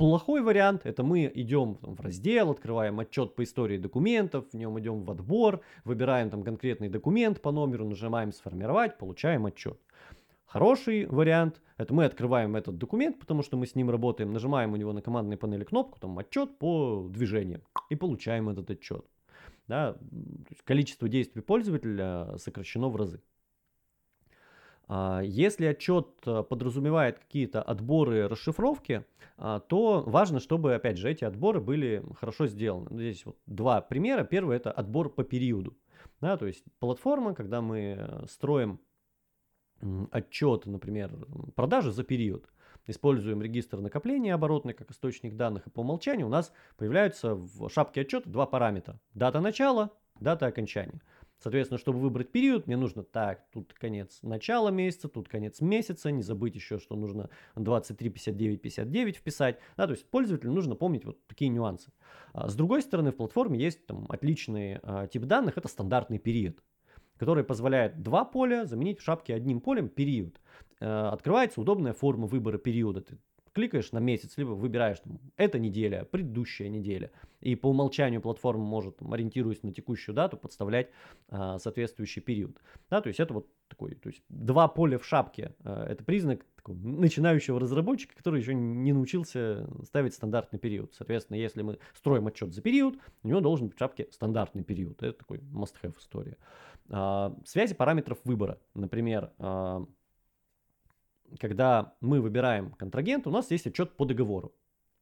[0.00, 5.04] плохой вариант– это мы идем в раздел, открываем отчет по истории документов, в нем идем
[5.04, 9.78] в отбор, выбираем там конкретный документ по номеру, нажимаем «Сформировать», получаем отчет.
[10.46, 14.76] Хороший вариант– это мы открываем этот документ, потому что мы с ним работаем, нажимаем у
[14.76, 17.60] него на командной панели кнопку, там отчет по движениям
[17.90, 19.04] и получаем этот отчет.
[19.68, 19.98] Да,
[20.64, 23.20] количество действий пользователя сокращено в разы.
[24.92, 29.04] А, если отчет э, подразумевает какие-то отборы расшифровки,
[29.36, 32.88] а, то важно, чтобы, опять же, эти отборы были хорошо сделаны.
[32.90, 34.24] Здесь вот два примера.
[34.24, 35.76] Первый– это отбор по периоду.
[36.20, 38.80] Да, то есть платформа, когда мы строим
[40.10, 41.12] отчет, например,
[41.54, 42.50] продажи за период,
[42.88, 48.00] используем регистр накопления оборотный как источник данных, и по умолчанию у нас появляются в шапке
[48.00, 48.98] отчета два параметра.
[49.14, 51.00] Дата начала, дата окончания.
[51.42, 56.22] Соответственно, чтобы выбрать период, мне нужно так, тут конец начала месяца, тут конец месяца, не
[56.22, 59.58] забыть еще, что нужно 23, 59, 59 вписать.
[59.76, 61.92] Да, то есть пользователю нужно помнить вот такие нюансы.
[62.34, 66.62] А с другой стороны, в платформе есть там отличный а, тип данных, это стандартный период
[67.16, 70.40] который позволяет два поля заменить в шапке одним полем период.
[70.80, 73.02] Э, открывается удобная форма выбора периода.
[73.02, 73.18] Ты
[73.52, 77.10] кликаешь на месяц, либо выбираешь там, эта неделя, предыдущая неделя.
[77.40, 80.90] И по умолчанию платформа может, там, ориентируясь на текущую дату, подставлять
[81.28, 82.56] а, соответствующий период.
[82.90, 85.54] Да, то есть это вот такой, то есть два поля в шапке.
[85.64, 90.94] А, это признак такого начинающего разработчика, который еще не научился ставить стандартный период.
[90.94, 95.02] Соответственно, если мы строим отчет за период, у него должен быть в шапке стандартный период.
[95.02, 96.36] Это такой must-have история.
[96.90, 98.58] А, связи параметров выбора.
[98.74, 99.86] Например, а,
[101.38, 104.52] когда мы выбираем контрагента, у нас есть отчет по договору.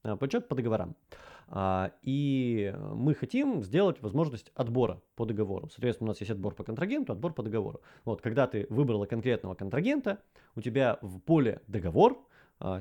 [0.02, 0.96] А, отчет по договорам.
[2.02, 5.70] И мы хотим сделать возможность отбора по договору.
[5.70, 7.80] Соответственно, у нас есть отбор по контрагенту, отбор по договору.
[8.04, 10.18] Вот, когда ты выбрала конкретного контрагента,
[10.56, 12.22] у тебя в поле договор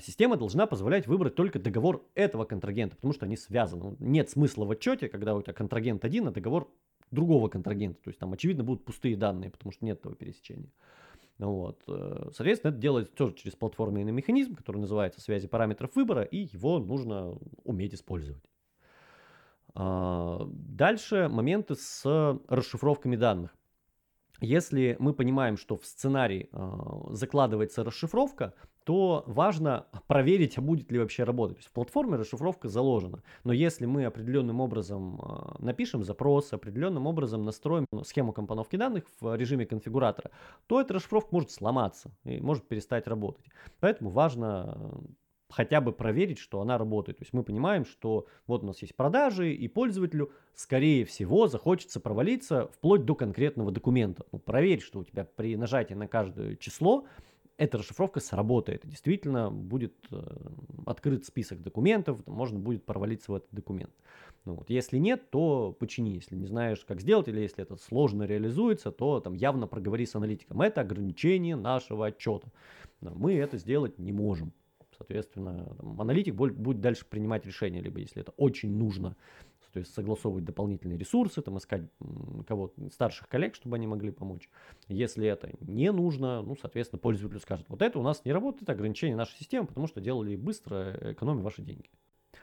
[0.01, 3.95] система должна позволять выбрать только договор этого контрагента, потому что они связаны.
[3.99, 6.69] Нет смысла в отчете, когда у тебя контрагент один, а договор
[7.09, 8.01] другого контрагента.
[8.03, 10.73] То есть там, очевидно, будут пустые данные, потому что нет этого пересечения.
[11.39, 11.83] Вот.
[11.87, 16.79] Э, соответственно, это делается тоже через платформенный механизм, который называется связи параметров выбора, и его
[16.79, 18.43] нужно уметь использовать.
[19.75, 22.03] А, дальше моменты с
[22.47, 23.55] расшифровками данных.
[24.39, 26.69] Если мы понимаем, что в сценарий э,
[27.09, 28.53] закладывается расшифровка,
[28.87, 31.57] то важно проверить, а будет ли вообще работать.
[31.57, 33.21] То есть в платформе расшифровка заложена.
[33.43, 39.35] Но если мы определенным образом э, напишем запрос, определенным образом настроим схему компоновки данных в
[39.35, 40.31] режиме конфигуратора,
[40.67, 43.43] то эта расшифровка может сломаться и может перестать работать.
[43.81, 45.07] Поэтому важно э,
[45.49, 47.17] хотя бы проверить, что она работает.
[47.17, 51.99] То есть мы понимаем, что вот у нас есть продажи, и пользователю, скорее всего, захочется
[51.99, 54.25] провалиться вплоть до конкретного документа.
[54.31, 57.05] Ну, проверь, что у тебя при нажатии на каждое число
[57.57, 58.87] эта расшифровка сработает.
[58.87, 60.21] действительно будет э,
[60.85, 63.91] открыт список документов, можно будет провалиться в этот документ.
[64.45, 64.69] Ну, вот.
[64.69, 66.11] Если нет, то почини.
[66.11, 70.15] Если не знаешь, как сделать, или если это сложно реализуется, то там явно проговори с
[70.15, 70.61] аналитиком.
[70.61, 72.47] Это ограничение нашего отчета.
[73.01, 74.53] Мы это сделать не можем.
[74.97, 79.15] Соответственно, там, аналитик будет дальше принимать решение, либо если это очень нужно,
[79.77, 81.83] то есть согласовывать дополнительные ресурсы, там искать
[82.47, 84.49] кого старших коллег, чтобы они могли помочь.
[84.87, 89.15] Если это не нужно, ну, соответственно, пользователь скажет, вот это у нас не работает, ограничение
[89.15, 91.91] нашей системы, потому что делали быстро, экономим ваши деньги.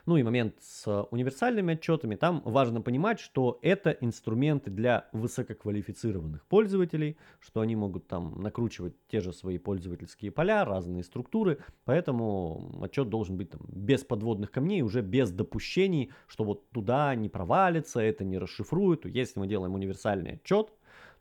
[0.05, 2.15] Ну и момент с универсальными отчетами.
[2.15, 9.19] Там важно понимать, что это инструменты для высококвалифицированных пользователей, что они могут там накручивать те
[9.19, 11.57] же свои пользовательские поля, разные структуры.
[11.85, 17.27] Поэтому отчет должен быть там, без подводных камней, уже без допущений, что вот туда не
[17.27, 19.05] провалится, это не расшифрует.
[19.05, 20.71] Если мы делаем универсальный отчет,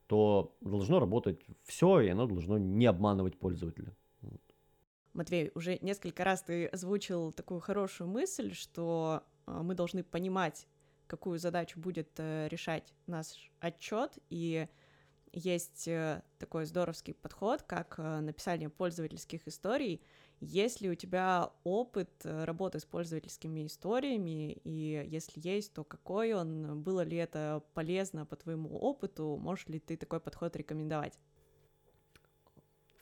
[0.07, 3.95] то должно работать все, и оно должно не обманывать пользователя.
[5.15, 10.67] Матвей, уже несколько раз ты озвучил такую хорошую мысль, что а, мы должны понимать,
[11.07, 14.67] какую задачу будет э, решать наш отчет, и
[15.33, 20.03] есть э, такой здоровский подход, как э, написание пользовательских историй.
[20.41, 27.03] Если у тебя опыт работы с пользовательскими историями, и если есть, то какой он, было
[27.03, 31.19] ли это полезно по твоему опыту, можешь ли ты такой подход рекомендовать?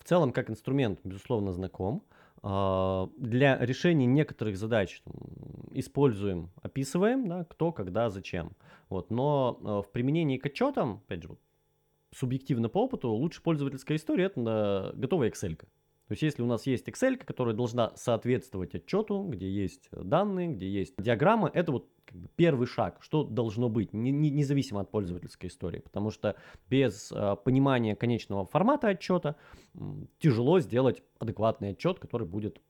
[0.03, 2.03] В целом как инструмент, безусловно, знаком.
[2.43, 5.01] А, для решения некоторых задач
[5.71, 8.51] используем, описываем, да, кто, когда, зачем.
[8.89, 9.13] Вот.
[9.13, 11.31] Но а, в применении к отчетам, опять же,
[12.13, 15.57] субъективно по опыту, лучше пользовательская история– это готовая Excel.
[16.09, 20.69] То есть, если у нас есть Excel, которая должна соответствовать отчету, где есть данные, где
[20.69, 24.91] есть диаграммы, это вот как бы первый шаг, что должно быть, не, не, независимо от
[24.91, 26.37] пользовательской истории, потому что
[26.69, 29.37] без э, понимания конечного формата отчета
[29.75, 29.79] э,
[30.19, 32.61] тяжело сделать адекватный отчет, который будет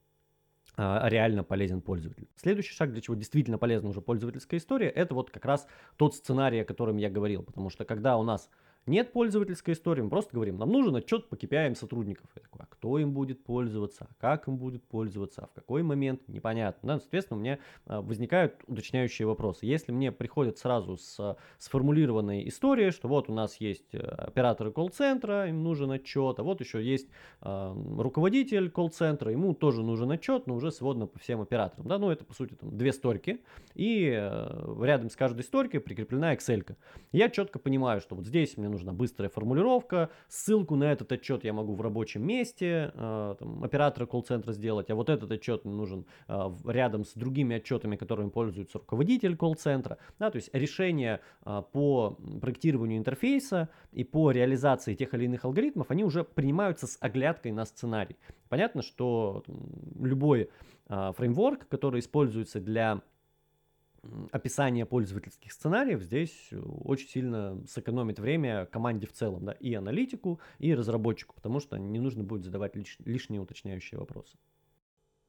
[0.76, 2.28] э, реально полезен пользователю.
[2.36, 5.66] Следующий шаг, для чего действительно полезна уже пользовательская история, это вот как раз
[5.96, 8.50] тот сценарий, о котором я говорил, потому что когда у нас
[8.86, 12.26] нет пользовательской истории, мы просто говорим, нам нужен отчет по KPI сотрудников.
[12.34, 15.82] Я такой, а кто им будет пользоваться, а как им будет пользоваться, а в какой
[15.82, 16.94] момент, непонятно.
[16.94, 19.66] Да, соответственно, у меня а, возникают уточняющие вопросы.
[19.66, 25.48] Если мне приходит сразу с сформулированной историей, что вот у нас есть э, операторы колл-центра,
[25.48, 27.08] им нужен отчет, а вот еще есть
[27.40, 31.86] э, руководитель колл-центра, ему тоже нужен отчет, но уже сводно по всем операторам.
[31.86, 33.40] Да, ну это по сути там, две сторики,
[33.74, 36.64] и э, рядом с каждой сторикой прикреплена Excel.
[36.64, 36.74] -ка.
[37.12, 41.52] Я четко понимаю, что вот здесь мне нужна быстрая формулировка, ссылку на этот отчет я
[41.52, 46.50] могу в рабочем месте э, там, оператора колл-центра сделать, а вот этот отчет нужен э,
[46.66, 49.98] рядом с другими отчетами, которыми пользуется руководитель колл-центра.
[50.18, 55.90] Да, то есть решения э, по проектированию интерфейса и по реализации тех или иных алгоритмов,
[55.90, 58.16] они уже принимаются с оглядкой на сценарий.
[58.48, 59.56] Понятно, что там,
[60.00, 60.50] любой
[60.88, 63.02] э, фреймворк, который используется для
[64.32, 70.40] описание пользовательских сценариев здесь э, очень сильно сэкономит время команде в целом, да, и аналитику,
[70.58, 74.36] и разработчику, потому что не нужно будет задавать лиш- лишние уточняющие вопросы.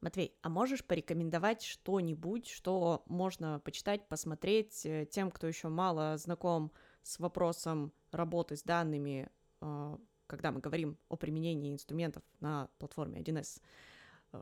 [0.00, 6.72] Матвей, а можешь порекомендовать что-нибудь, что можно почитать, посмотреть э, тем, кто еще мало знаком
[7.02, 9.96] с вопросом работы с данными, э,
[10.26, 13.60] когда мы говорим о применении инструментов на платформе 1С?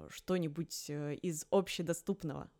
[0.08, 2.50] Что-нибудь из общедоступного?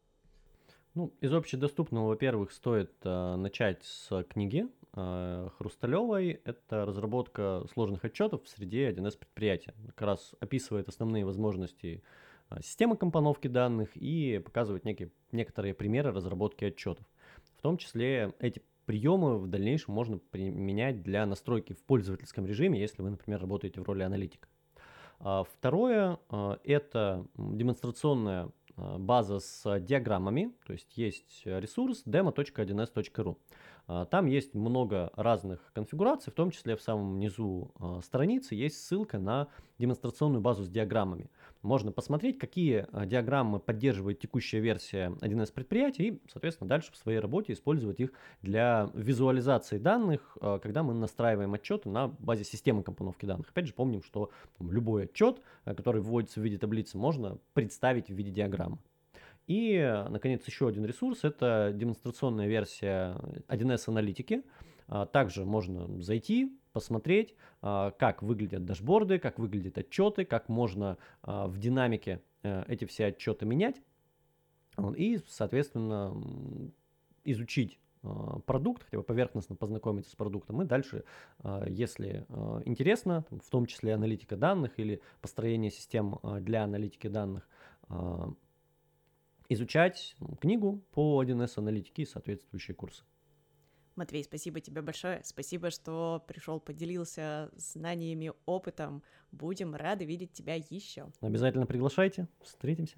[0.94, 6.42] Ну, из общедоступного, во-первых, стоит э, начать с книги э, Хрусталевой.
[6.44, 9.74] Это разработка сложных отчетов в среде 1С предприятия.
[9.86, 12.02] Как раз описывает основные возможности
[12.50, 17.06] э, системы компоновки данных и показывает некие, некоторые примеры разработки отчетов.
[17.56, 23.00] В том числе эти приемы в дальнейшем можно применять для настройки в пользовательском режиме, если
[23.00, 24.46] вы, например, работаете в роли аналитика.
[25.24, 33.36] А второе э,– это демонстрационная база с диаграммами, то есть есть ресурс demo.1s.ru.
[33.86, 38.84] А, там есть много разных конфигураций, в том числе в самом низу а, страницы есть
[38.84, 39.48] ссылка на
[39.78, 41.30] демонстрационную базу с диаграммами.
[41.62, 47.52] Можно посмотреть, какие диаграммы поддерживает текущая версия 1С предприятия и, соответственно, дальше в своей работе
[47.52, 53.50] использовать их для визуализации данных, когда мы настраиваем отчеты на базе системы компоновки данных.
[53.50, 58.32] Опять же, помним, что любой отчет, который вводится в виде таблицы, можно представить в виде
[58.32, 58.78] диаграммы.
[59.46, 63.16] И, наконец, еще один ресурс– это демонстрационная версия
[63.48, 64.42] 1С аналитики.
[64.88, 71.46] А, также можно зайти, посмотреть, а, как выглядят дашборды, как выглядят отчеты, как можно а,
[71.46, 73.80] в динамике э, эти все отчеты менять.
[74.96, 76.16] И, соответственно,
[77.24, 77.78] изучить
[78.46, 81.04] продукт, хотя бы поверхностно познакомиться с продуктом, и дальше,
[81.66, 82.26] если
[82.64, 87.46] интересно, в том числе аналитика данных или построение систем для аналитики данных,
[89.50, 93.04] изучать книгу по 1С аналитике и соответствующие курсы.
[93.96, 95.20] Матвей, спасибо тебе большое.
[95.24, 99.02] Спасибо, что пришел, поделился знаниями, опытом.
[99.30, 101.08] Будем рады видеть тебя еще.
[101.20, 102.28] Обязательно приглашайте.
[102.42, 102.96] Встретимся.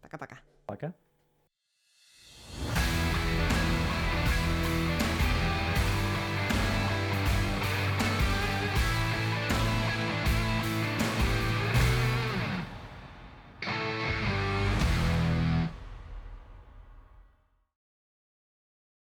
[0.00, 0.38] Пока-пока.
[0.66, 0.86] Пока.
[0.88, 0.92] -пока.
[0.92, 1.05] Пока.